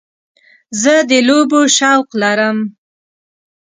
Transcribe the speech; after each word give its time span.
زه 0.81 0.93
د 1.09 1.11
لوبو 1.27 1.61
شوق 1.77 2.07
لرم. 2.21 2.57